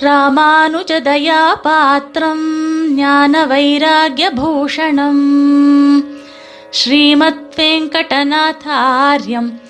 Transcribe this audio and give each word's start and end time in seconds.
ராமானுஜதயா 0.00 1.62
பாத்திரம் 1.62 2.94
ஞான 2.94 3.46
வைராகியபூஷணம் 3.46 5.22
ஸ்ரீமத் 6.70 7.54
வெங்கடநாதாரியம் 7.56 9.60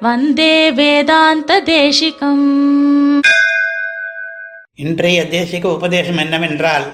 வந்தே 0.00 0.72
வேதாந்த 0.72 1.62
தேசிகம் 1.62 3.20
இன்றைய 4.74 5.22
தேசிக 5.22 5.64
உபதேசம் 5.64 6.16
என்னவென்றால் 6.16 6.84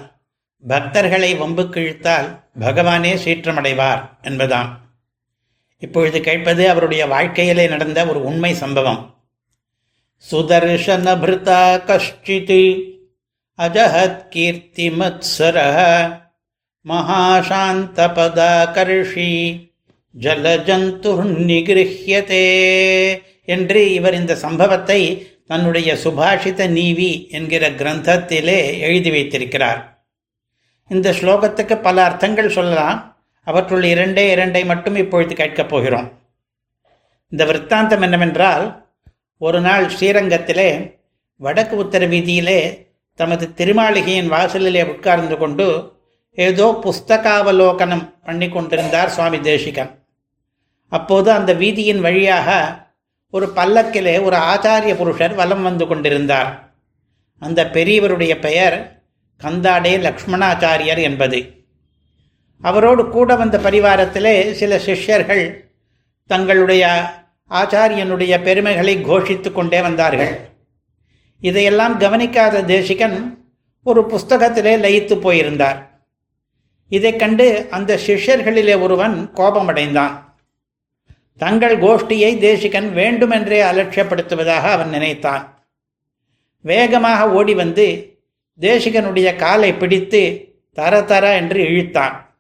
பக்தர்களை 0.68 1.38
வம்பு 1.38 1.62
கிழித்தால் 1.62 2.40
பகவானே 2.60 3.18
சீற்றமடைவார் 3.24 4.02
என்பதாம். 4.22 4.68
இப்பொழுது 5.78 6.20
கேட்பது 6.20 6.70
அவருடைய 6.70 7.06
வாழ்க்கையிலே 7.06 7.68
நடந்த 7.68 8.06
ஒரு 8.06 8.24
உண்மை 8.24 8.54
சம்பவம். 8.54 9.16
सुदर्शनभृता 10.30 11.77
कश्चित्। 11.87 12.95
अजहत्कीर्तिमत्सरः। 13.59 14.20
கீர்த்திமத்சர 14.30 16.20
மகாசாந்தபதாகர்ஷி 16.88 18.11
ஜலஜந்துர் 20.21 21.27
நிகிருஹியதே 21.47 22.43
என்று 23.45 23.93
இவர் 23.93 24.15
இந்த 24.15 24.37
சம்பவத்தை 24.37 25.27
தன்னுடைய 25.47 25.95
சுபாஷித 25.95 26.69
நீவி 26.69 27.29
என்கிற 27.30 27.71
கிரந்தத்திலே 27.71 28.79
எழுதி 28.79 29.10
வைத்திருக்கிறார். 29.10 30.07
இந்த 30.88 31.10
ஸ்லோகத்துக்கு 31.12 31.80
பல 31.83 32.05
அர்த்தங்கள் 32.05 32.51
சொல்லலாம். 32.51 33.16
அவற்றுள் 33.45 33.85
இரண்டே 33.85 34.37
இரண்டை 34.37 34.65
மட்டும் 34.65 34.96
இப்பொழுது 34.96 35.35
கேட்கப் 35.35 35.69
போகிறோம். 35.69 36.19
இந்த 37.29 37.45
விற்த்தாந்தம் 37.45 38.02
என்னவென்றால் 38.02 38.85
ஒரு 39.38 39.60
நாள் 39.60 39.86
ஸ்ரீரங்கத்திலே 39.86 40.68
வடக்கு 41.40 41.76
உத்தர 41.76 42.02
வீதியிலே 42.06 42.60
தமது 43.14 43.45
திருமாளிகையின் 43.56 44.32
வாசலிலே 44.34 44.82
உட்கார்ந்து 44.84 45.37
கொண்டு 45.37 45.66
ஏதோ 46.38 46.66
புஸ்தகாவலோகனம் 46.84 48.04
பண்ணி 48.24 48.48
கொண்டிருந்தார் 48.48 49.09
சுவாமி 49.09 49.40
தேசிகன். 49.40 49.90
அப்போது 50.93 51.30
அந்த 51.30 51.54
வீதியின் 51.54 52.01
வழியாக 52.01 52.48
ஒரு 53.30 53.46
பல்லக்கிலே 53.54 54.23
ஒரு 54.23 54.37
ஆச்சாரிய 54.37 54.95
புருஷர் 54.95 55.34
வலம் 55.34 55.62
வந்து 55.62 55.87
கொண்டிருந்தார். 55.87 56.50
அந்த 57.38 57.60
பெரியவருடைய 57.73 58.34
பெயர் 58.40 58.76
கந்தாடே 59.40 59.95
லக்ஷ்மணாச்சாரியர் 60.06 61.02
என்பது. 61.02 61.40
அவரோடு 62.62 63.02
கூட 63.09 63.30
வந்த 63.37 63.56
பரிவாரத்திலே 63.59 64.53
சில 64.53 64.78
சிஷ்யர்கள் 64.78 65.44
தங்களுடைய 66.31 66.84
ஆச்சாரியனுடைய 67.50 68.43
பெருமைகளை 68.43 69.05
கோஷித்து 69.05 69.53
கொண்டே 69.53 69.81
வந்தார்கள். 69.81 70.39
இதையெல்லாம் 71.41 71.99
கவனிக்காத 71.99 72.65
தேசிகன் 72.65 73.44
ஒரு 73.84 74.00
புஸ்தகத்திலே 74.00 74.77
லயித்து 74.77 75.21
போயிருந்தார். 75.21 76.00
இதை 76.89 77.17
கண்டு 77.17 77.67
அந்த 77.71 77.99
சிஷ்யர்களிலே 78.06 78.81
ஒருவன் 78.81 79.31
கோபமடைந்தான். 79.34 80.25
தங்கள் 81.37 81.78
கோஷ்டியை 81.78 82.39
தேசிகன் 82.39 82.93
வேண்டுமென்றே 82.93 83.62
அலட்சியப்படுத்துவதாக 83.62 84.62
அவன் 84.62 84.89
நினைத்தான். 84.89 85.67
வேகமாக 86.61 87.31
ஓடி 87.31 87.55
வந்து 87.55 88.19
தேசிகனுடைய 88.61 89.37
காலை 89.37 89.75
பிடித்து 89.75 90.55
தர 90.72 91.03
தர 91.03 91.34
என்று 91.34 91.62
இழுத்தான். 91.62 92.37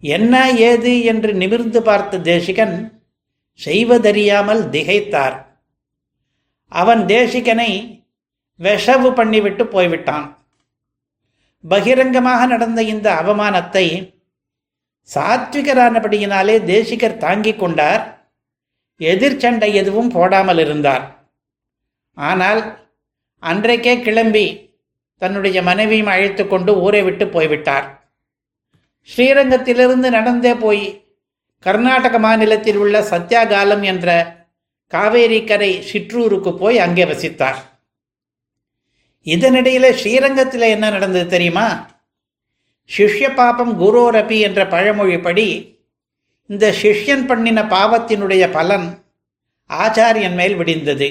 என்ன 0.00 0.50
ஏது? 0.50 1.02
என்று 1.02 1.34
நிமிர்ந்து 1.34 1.82
பார்த்த 1.82 2.18
தேசிகன் 2.18 2.93
செய்வதறியாமல் 3.60 4.62
திகைத்தார். 4.74 5.36
அவன் 6.72 7.02
தேசிகனை 7.06 7.70
விஷவு 8.60 9.10
பண்ணிவிட்டு 9.18 9.64
போய்விட்டான். 9.74 10.26
பகிரங்கமாக 11.64 12.46
நடந்த 12.46 12.80
இந்த 12.82 13.08
அவமானத்தை 13.22 13.86
சாத்விகரானபடியினாலே 15.14 16.56
தேசிகர் 16.64 17.22
தாங்கிக் 17.24 17.60
கொண்டார். 17.62 18.02
எதிர்ச்சண்டை 19.00 19.70
எதுவும் 19.80 20.10
போடாமல் 20.16 20.58
இருந்தார். 20.58 21.04
ஆனால் 22.16 22.60
அன்றைக்கே 23.42 23.94
கிளம்பி 24.02 24.46
தன்னுடைய 25.22 25.58
மனைவியும் 25.62 26.12
அழைத்து 26.12 26.44
கொண்டு 26.46 26.72
ஊரை 26.80 27.02
விட்டு 27.02 27.24
போய்விட்டார். 27.28 27.86
ஸ்ரீரங்கத்திலிருந்து 29.08 30.08
நடந்தே 30.10 30.52
போய் 30.54 30.84
கர்நாடக 31.64 32.18
மாநிலத்தில் 32.18 32.76
உள்ள 32.76 33.00
சத்யாகாலம் 33.00 33.82
என்ற 33.82 34.08
காவேரி 34.92 35.44
கரை 35.44 35.70
சிற்றூருக்கு 35.82 36.50
போய் 36.54 36.78
அங்கே 36.78 37.04
வசித்தார். 37.04 37.60
இதனிடையில் 39.26 39.96
ஸ்ரீரங்கத்தில் 40.00 40.72
என்ன 40.74 40.90
நடந்தது 40.90 41.26
தெரியுமா? 41.26 41.66
சிஷ்ய 42.90 43.34
பாபம் 43.34 43.72
குரோரபி 43.80 44.38
என்ற 44.40 44.60
பழமொழிப்படி 44.64 45.46
இந்த 46.46 46.74
சிஷ்யன் 46.82 47.26
பண்ணின 47.26 47.62
பாவத்தினுடைய 47.62 48.44
பலன் 48.52 48.88
ஆச்சாரியன் 49.70 50.34
மேல் 50.34 50.56
விடிந்தது. 50.56 51.08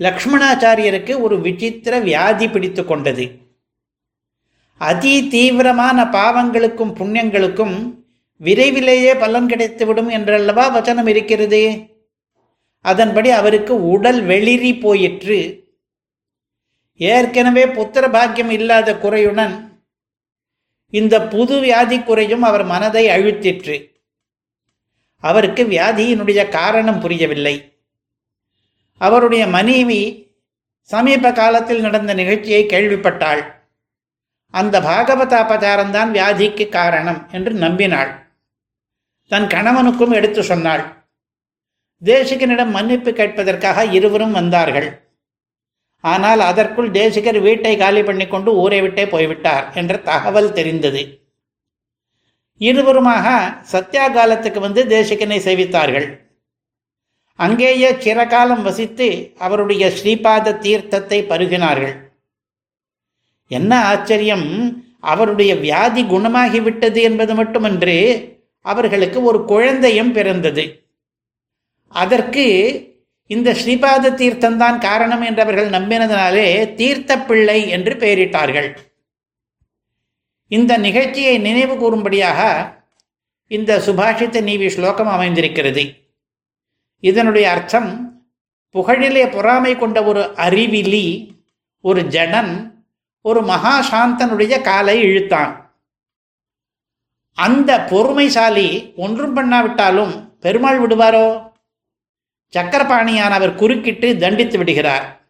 லக்ஷ்மணாச்சாரியருக்கு 0.00 1.20
ஒரு 1.20 1.40
விசித்திர 1.40 1.98
வியாதி 2.00 2.48
பிடித்து 2.48 2.84
கொண்டது. 2.84 3.24
அதி 4.76 5.28
தீவிரமான 5.28 6.04
பாவங்களுக்கும் 6.04 6.94
புண்ணியங்களுக்கும் 7.00 7.76
விரைவிலேயே 8.44 9.14
பலன் 9.14 9.46
கிடைத்துவிடும் 9.46 10.10
என்றல்லவா 10.10 10.64
வச்சனம் 10.76 11.08
இருக்கிறது? 11.08 11.62
அதன்படி 12.84 13.30
அவருக்கு 13.30 13.74
உடல் 13.88 14.20
வெளிரி 14.26 14.80
போயிற்று. 14.80 15.40
ஏற்கனவே 16.96 17.64
புத்திர 17.66 18.10
பாக்கியம் 18.10 18.50
இல்லாத 18.50 18.96
குறையுடன் 18.96 19.54
இந்த 20.92 21.14
புது 21.22 21.60
வியாதி 21.60 21.98
குறையும் 22.00 22.42
அவர் 22.42 22.64
மனதை 22.64 23.04
அழுத்திற்று. 23.06 23.76
அவருக்கு 25.22 25.62
வியாதியினுடைய 25.64 26.48
காரணம் 26.48 27.00
புரியவில்லை. 27.00 27.54
அவருடைய 29.00 29.46
மனைவி 29.46 30.00
சமீப 30.90 31.32
காலத்தில் 31.32 31.80
நடந்த 31.80 32.14
நிகழ்ச்சியை 32.14 32.62
கேள்விப்பட்டாள். 32.66 33.42
அந்த 34.54 34.80
பாகவதாபச்சாரம்தான் 34.80 36.10
வியாதிக்கு 36.16 36.68
காரணம் 36.68 37.20
என்று 37.32 37.52
நம்பினாள். 37.54 38.10
தன் 39.32 39.46
கணவனுக்கும் 39.54 40.14
எடுத்து 40.18 40.40
சொன்னாள். 40.50 40.82
தேசிகனிடம் 42.02 42.72
மன்னிப்பு 42.76 43.10
கேட்பதற்காக 43.20 43.84
இருவரும் 43.98 44.36
வந்தார்கள். 44.38 44.88
ஆனால் 46.04 46.40
அதற்குள் 46.50 46.88
தேசிகர் 46.98 47.38
வீட்டை 47.46 47.72
காலி 47.82 48.02
பண்ணி 48.06 48.26
கொண்டு 48.28 48.50
ஊரை 48.62 48.80
விட்டே 48.84 49.04
போய்விட்டார் 49.12 49.66
என்ற 49.80 49.96
தகவல் 50.08 50.54
தெரிந்தது. 50.58 51.02
இருவருமாக 52.60 53.26
சத்தியாகாலத்துக்கு 53.72 54.60
வந்து 54.64 54.82
தேசிகனை 54.94 55.38
சேவித்தார்கள். 55.46 56.08
அங்கேயே 57.38 57.90
சிறகாலம் 58.04 58.64
வசித்து 58.68 59.08
அவருடைய 59.46 59.84
ஸ்ரீபாத 59.98 60.56
தீர்த்தத்தை 60.64 61.18
பருகினார்கள். 61.30 61.94
என்ன 63.50 63.72
ஆச்சரியம் 63.92 64.46
அவருடைய 65.12 65.52
வியாதி 65.64 66.02
குணமாகிவிட்டது 66.12 67.00
என்பது 67.08 67.32
மட்டுமன்று 67.40 67.96
அவர்களுக்கு 68.62 69.22
ஒரு 69.22 69.44
குழந்தையும் 69.44 70.12
பிறந்தது. 70.12 70.84
அதற்கு 71.88 72.46
இந்த 73.26 73.52
ஸ்ரீபாத 73.52 74.10
தீர்த்தம்தான் 74.10 74.78
காரணம் 74.78 75.22
என்றவர்கள் 75.22 75.70
நம்பினதனாலே 75.70 76.74
தீர்த்த 76.74 77.18
பிள்ளை 77.18 77.68
என்று 77.68 77.94
பெயரிட்டார்கள். 77.94 78.76
இந்த 80.46 80.78
நிகழ்ச்சியை 80.78 81.38
நினைவு 81.38 81.76
கூறும்படியாக 81.76 82.40
இந்த 83.46 83.78
சுபாஷித்த 83.78 84.42
நீவி 84.42 84.68
ஸ்லோகம் 84.68 85.06
அமைந்திருக்கிறது. 85.06 86.10
இதனுடைய 87.00 87.50
அர்த்தம் 87.50 88.22
புகழிலே 88.74 89.32
பொறாமை 89.32 89.78
கொண்ட 89.78 90.04
ஒரு 90.04 90.20
அறிவிலி 90.20 91.34
ஒரு 91.80 92.02
ஜடன் 92.02 92.70
ஒரு 93.20 93.40
மகாசாந்தனுடைய 93.42 94.60
காலை 94.60 95.02
இழுத்தான். 95.02 95.61
அந்த 97.34 97.78
பொறுமைசாலி 97.78 98.94
ஒன்றும் 98.96 99.36
பண்ணாவிட்டாலும் 99.36 100.28
பெருமாள் 100.40 100.86
விடுவாரோ? 100.86 101.50
சக்கரபாணியான் 102.56 103.30
அவர் 103.30 103.54
குறுக்கிட்டு 103.54 104.16
தண்டித்து 104.16 104.58
விடுகிறார். 104.58 105.20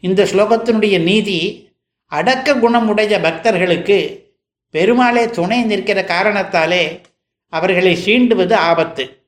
இந்த 0.00 0.24
ஸ்லோகத்தினுடைய 0.24 1.02
நீதி 1.02 1.70
அடக்க 2.06 2.54
குணமுடைய 2.54 3.22
பக்தர்களுக்கு 3.22 4.30
பெருமாளே 4.70 5.30
துணை 5.30 5.62
நிற்கிற 5.62 6.04
காரணத்தாலே 6.04 7.00
அவர்களை 7.48 7.96
சீண்டுவது 7.96 8.54
ஆபத்து. 8.54 9.26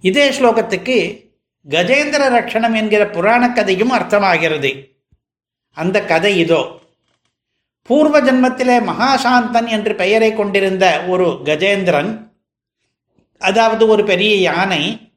இதே 0.00 0.30
ஸ்லோகத்துக்கு 0.30 1.30
கஜேந்திர 1.68 2.28
ரட்சணம் 2.28 2.74
என்கிற 2.74 3.06
புராண 3.06 3.52
கதையும் 3.52 3.92
அர்த்தமாகிறது. 3.92 4.90
அந்த 5.70 6.04
கதை 6.04 6.38
இதோ. 6.38 6.81
பூர்வ 7.82 8.20
ஜன்மத்திலே 8.20 8.76
மகாசாந்தன் 8.88 9.68
என்று 9.68 9.94
பெயரை 9.94 10.32
கொண்டிருந்த 10.32 11.04
ஒரு 11.08 11.26
கஜேந்திரன் 11.44 12.10
அதாவது 13.38 13.88
ஒரு 13.88 14.04
பெரிய 14.04 14.34
யானை 14.40 15.10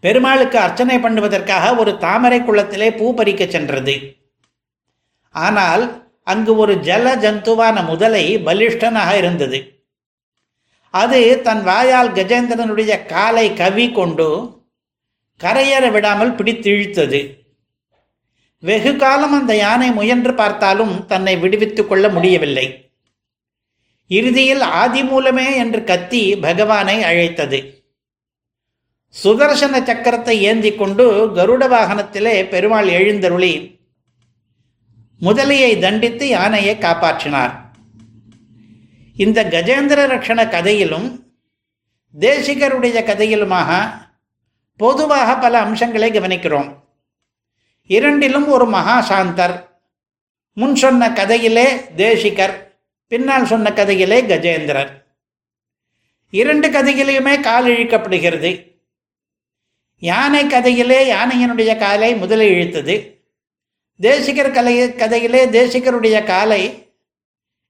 பெருமாளுக்கு 0.00 0.58
அர்ச்சனை 0.58 0.96
பண்ணுவதற்காக 0.98 1.76
ஒரு 1.76 1.92
தாமரை 1.98 2.40
குளத்திலே 2.40 2.88
பூ 2.96 3.14
பறிக்க 3.14 3.46
சென்றது. 3.46 3.94
ஆனால் 5.30 5.84
அங்கு 6.22 6.56
ஒரு 6.56 6.74
ஜல 6.74 7.06
ஜந்துவான 7.16 7.86
முதலை 7.86 8.24
பலிஷ்டனாக 8.38 9.16
இருந்தது. 9.16 9.58
அது 10.90 11.42
தன் 11.42 11.62
வாயால் 11.62 12.12
கஜேந்திரனுடைய 12.12 12.92
காலை 13.06 13.46
கவி 13.54 13.92
கொண்டு 13.92 14.28
கரையேற 15.40 15.90
விடாமல் 15.90 16.34
பிடித்து 16.34 16.70
இழுத்தது 16.70 17.20
வெகு 18.58 18.96
காலம் 18.96 19.32
அந்த 19.32 19.56
யானை 19.56 19.92
முயன்று 19.92 20.34
பார்த்தாலும் 20.34 21.06
தன்னை 21.06 21.36
விடுவித்துக் 21.36 21.88
கொள்ள 21.88 22.08
முடியவில்லை. 22.08 22.92
இறுதியில் 24.06 24.60
ஆதி 24.60 25.04
மூலமே 25.04 25.56
என்று 25.56 25.84
கத்தி 25.84 26.36
பகவானை 26.36 27.02
அழைத்தது. 27.02 27.82
சுதர்சன 29.24 29.80
சக்கரத்தை 29.80 30.30
ஏந்தி 30.30 30.74
கொண்டு 30.74 31.30
கருட 31.34 31.68
வாகனத்திலே 31.68 32.48
பெருமாள் 32.48 32.86
எழுந்தருளி 32.86 33.80
முதலையை 35.20 35.80
தண்டித்து 35.80 36.28
யானையை 36.28 36.76
காப்பாற்றினார். 36.76 37.54
இந்த 39.16 39.44
கஜேந்திர 39.44 40.00
ரக்ஷண 40.14 40.48
கதையிலும் 40.48 41.30
தேசிகருடைய 42.20 42.98
கதையிலுமாக 43.04 43.90
பொதுவாக 44.76 45.36
பல 45.36 45.60
அம்சங்களை 45.60 46.10
கவனிக்கிறோம். 46.10 46.77
இரண்டிலும் 47.88 48.48
ஒரு 48.48 48.66
மகாசாந்தர். 48.68 49.66
முன் 50.52 50.74
சொன்ன 50.74 51.08
கதையிலே 51.08 51.94
தேசிகர் 51.94 52.80
பின்னால் 53.08 53.46
சொன்ன 53.46 53.70
கதையிலே 53.70 54.20
கஜேந்திரர். 54.22 55.02
இரண்டு 56.30 56.70
கதையிலையுமே 56.70 57.40
கால் 57.40 57.64
இழுக்கப்படுகிறது. 57.64 58.80
யானை 59.98 60.46
கதையிலே 60.46 61.14
யானையினுடைய 61.14 61.78
காலை 61.78 62.16
முதலை 62.16 62.50
இழுத்தது. 62.50 63.20
தேசிகர் 64.00 64.50
கலை 64.50 64.78
கதையிலே 64.78 65.42
தேசிகருடைய 65.50 66.24
காலை 66.24 66.92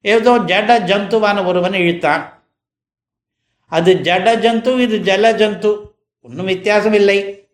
ஏதோ 0.00 0.38
ஜட 0.38 0.70
ஜந்துவான 0.90 1.46
ஒருவன் 1.46 1.72
இழுத்தான். 1.72 2.42
அது 3.68 3.94
ஜட 3.94 4.26
ஜந்து 4.44 4.78
இது 4.80 4.98
ஜல 4.98 5.24
ஜந்து. 5.40 5.90
ஒன்றும் 6.20 6.46
வித்தியாசம் 6.46 6.92
இல்லை. 6.92 7.47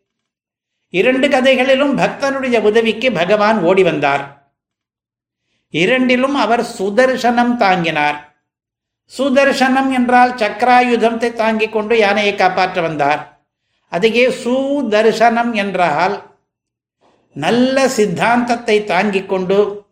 இரண்டு 0.94 1.28
கதைகளிலும் 1.28 1.98
பக்தனுடைய 1.98 2.60
உதவிக்கு 2.60 3.12
பகவான் 3.12 3.62
ஓடி 3.62 3.82
வந்தார். 3.82 4.52
இரண்டிலும் 5.70 6.34
அவர் 6.34 6.62
சுதர்சனம் 6.78 7.56
தாங்கினார். 7.56 8.42
சுதர்சனம் 9.18 9.92
என்றால் 9.92 10.34
சக்கராயுதத்தை 10.34 11.32
தாங்கிக் 11.32 11.72
கொண்டு 11.72 11.98
யானையை 11.98 12.34
காப்பாற்ற 12.34 12.80
வந்தார். 12.80 13.46
அதையே 13.88 14.28
சுதர்சனம் 14.28 15.52
என்றால் 15.52 16.38
நல்ல 17.32 17.88
சித்தாந்தத்தை 17.88 18.84
தாங்கிக் 18.84 19.28
கொண்டு 19.28 19.84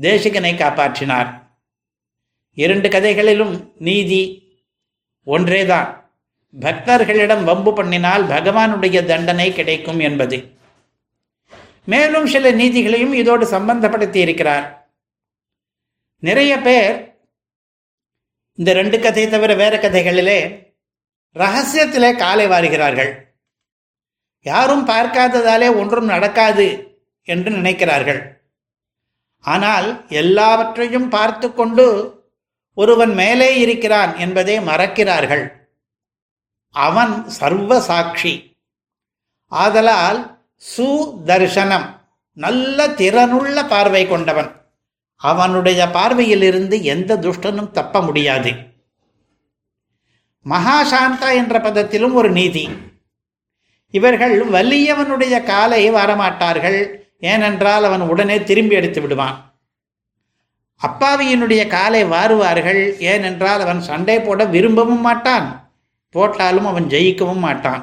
தேசிகனை 0.00 0.52
காப்பாற்றினார். 0.56 1.30
இரண்டு 2.54 2.88
கதைகளிலும் 2.88 3.72
நீதி 3.78 4.22
ஒன்றேதான். 5.24 6.01
பக்தர்களிடம் 6.60 7.44
வம்பு 7.44 7.82
பண்ணினால் 7.82 8.24
பகவானுடைய 8.24 9.06
தண்டனை 9.06 9.52
கிடைக்கும் 9.52 9.98
என்பது. 9.98 10.56
மேலும் 11.84 12.26
சில 12.26 12.52
நீதிகளையும் 12.52 13.12
இதோடு 13.12 13.50
சம்பந்தப்படுத்தி 13.50 14.16
இருக்கிறார் 14.16 14.90
நிறைய 16.18 16.58
பேர் 16.58 17.20
இந்த 18.54 18.72
ரெண்டு 18.72 19.00
கதை 19.00 19.28
தவிர 19.28 19.54
வேற 19.54 19.76
கதைகளிலே 19.76 20.70
ரகசியத்திலே 21.36 22.16
காலை 22.16 22.46
வாருகிறார்கள். 22.46 23.12
யாரும் 24.42 24.86
பார்க்காததாலே 24.86 25.76
ஒன்றும் 25.76 26.04
நடக்காது 26.04 26.98
என்று 27.22 27.50
நினைக்கிறார்கள். 27.50 28.20
ஆனால் 29.40 30.06
எல்லாவற்றையும் 30.08 31.08
பார்த்து 31.08 31.54
கொண்டு 31.54 31.86
ஒருவன் 32.74 33.14
மேலே 33.14 33.60
இருக்கிறான் 33.60 34.16
என்பதை 34.16 34.60
மறக்கிறார்கள். 34.60 35.61
அவன் 36.72 37.28
சர்வ 37.28 37.80
சாட்சி 37.80 38.56
ஆதலால் 39.48 40.40
சுதர்சனம் 40.76 42.00
நல்ல 42.32 42.88
திறனுள்ள 42.88 43.68
பார்வை 43.68 44.08
கொண்டவன். 44.08 44.50
அவனுடைய 45.16 45.86
பார்வையிலிருந்து 45.86 46.82
எந்த 46.82 47.16
துஷ்டனும் 47.16 47.70
தப்ப 47.70 48.02
முடியாது. 48.02 48.52
மகாசாந்தா 50.46 51.34
என்ற 51.34 51.60
பதத்திலும் 51.60 52.14
ஒரு 52.14 52.30
நீதி. 52.30 52.68
இவர்கள் 53.90 54.50
வலியவனுடைய 54.50 55.42
காலை 55.42 55.90
வரமாட்டார்கள் 55.90 56.98
ஏனென்றால் 57.20 57.84
அவன் 57.84 58.00
உடனே 58.00 58.42
திரும்பி 58.42 58.74
எடுத்து 58.74 59.00
விடுவான். 59.00 59.60
அப்பாவியினுடைய 60.82 61.66
காலை 61.66 62.04
வாருவார்கள் 62.04 62.98
ஏனென்றால் 62.98 63.60
அவன் 63.60 63.80
சண்டை 63.80 64.20
போட 64.20 64.44
விரும்பவும் 64.44 65.00
மாட்டான். 65.00 65.61
போட்டாலும் 66.14 66.66
அவன் 66.66 66.86
ஜெயிக்கவும் 66.86 67.44
மாட்டான். 67.46 67.82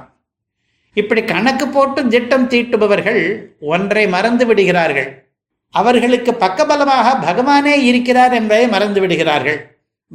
இப்படி 0.93 1.23
கணக்கு 1.23 1.67
போட்டு 1.67 2.07
திட்டம் 2.07 2.49
தீட்டுபவர்கள் 2.49 3.49
ஒன்றை 3.59 4.07
மறந்து 4.07 4.45
விடுகிறார்கள். 4.45 5.27
அவர்களுக்கு 5.69 6.31
பக்கபலமாக 6.31 7.07
பகவானே 7.25 7.75
இருக்கிறார் 7.89 8.33
என்பதை 8.33 8.67
மறந்து 8.67 8.99
விடுகிறார்கள். 8.99 9.59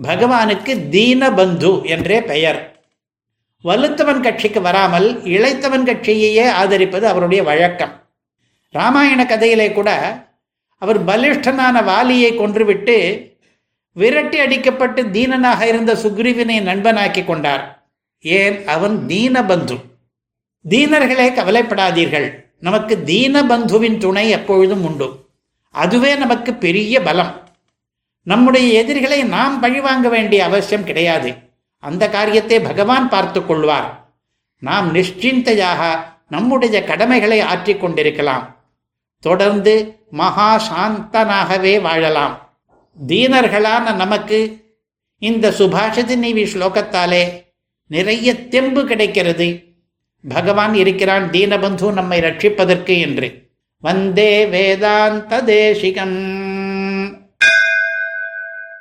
பகவானுக்கு 0.02 0.72
தீனபந்து 0.94 1.82
என்றே 1.84 2.22
பெயர். 2.22 2.60
வலுத்தவன் 3.64 4.20
கட்சிக்கு 4.20 4.60
வராமல் 4.60 5.22
இளைத்தவன் 5.24 5.86
கட்சியையே 5.90 6.46
ஆதரிப்பது 6.62 7.02
அவருடைய 7.02 7.42
வழக்கம். 7.42 7.92
ராமாயண 8.70 9.20
கதையிலே 9.24 9.72
கூட 9.72 9.90
அவர் 10.78 11.04
பலிஷ்டனான 11.04 11.76
வாலியை 11.84 12.30
கொன்றுவிட்டு 12.36 12.96
விரட்டி 13.96 14.38
அடிக்கப்பட்டு 14.40 15.10
தீனனாக 15.10 15.60
இருந்த 15.68 15.94
சுக்ரீவினை 15.94 16.56
நண்பனாக்கி 16.70 17.24
கொண்டார். 17.24 17.83
ஏன்? 18.24 18.66
அவன் 18.66 19.04
தீனபந்து. 19.08 19.80
தீனர்களே 20.68 21.34
கவலைப்படாதீர்கள். 21.34 22.44
நமக்கு 22.60 23.02
தீனபந்துவின் 23.06 23.98
துணை 23.98 24.30
எப்பொழுதும் 24.30 24.84
உண்டு. 24.84 25.28
அதுவே 25.70 26.16
நமக்கு 26.16 26.54
பெரிய 26.54 27.02
பலம். 27.02 27.48
நம்முடைய 28.22 28.80
எதிரிகளை 28.80 29.22
நாம் 29.22 29.60
பழிவாங்க 29.60 30.08
வேண்டிய 30.08 30.44
அவசியம் 30.44 30.84
கிடையாது. 30.84 31.34
அந்த 31.78 32.08
காரியத்தை 32.08 32.60
பகவான் 32.60 33.08
பார்த்து 33.08 33.46
கொள்வார். 33.46 34.12
நாம் 34.58 34.94
நிশ্চিந்தையாக 34.94 35.98
நம்முடைய 36.28 36.84
கடமைகளை 36.84 37.40
ஆற்றிக் 37.40 37.80
கொண்டிருக்கலாம். 37.80 38.56
தொடர்ந்து 39.20 39.98
மகா 40.10 40.62
சாந்தனாகவே 40.70 41.80
வாழலாம். 41.80 42.52
தீனர்களான 43.06 43.94
நமக்கு 43.94 44.64
இந்த 45.18 45.50
சுபாஷிதி 45.50 46.16
நீவி 46.16 46.42
ஸ்லோகத்தாலே 46.42 47.43
நிறைய 47.86 48.48
தெம்பு 48.48 48.84
கிடைக்கிறது. 48.84 49.62
பகவான் 50.28 50.74
இருக்கிறான் 50.74 51.30
தீனபந்து 51.30 51.92
நம்மை 51.92 52.20
ரட்சிப்பதற்கு 52.20 53.00
என்று. 53.00 53.42
வந்தே 53.80 54.46
வேதாந்த 54.46 55.42
தேசிகம். 55.42 57.22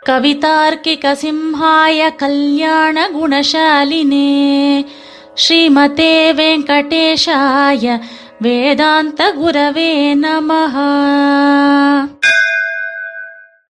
கவிதார்க்கிக 0.10 1.15
சிம்ஹாய 1.24 2.15
கல்யாண 2.15 3.10
குணசாலினே 3.10 4.86
ஸ்ரீமதே 5.33 6.15
வெங்கடேஷாய 6.39 8.00
வேதாந்த 8.39 9.33
குரவே 9.41 10.15
நமஹா. 10.22 10.89